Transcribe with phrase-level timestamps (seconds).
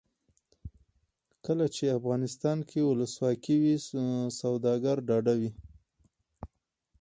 [1.45, 3.75] کله چې افغانستان کې ولسواکي وي
[4.39, 5.51] سوداګر ډاډه وي.